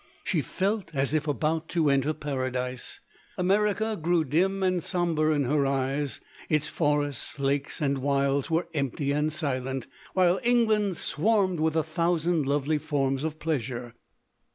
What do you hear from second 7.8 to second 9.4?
and wilds, were empty and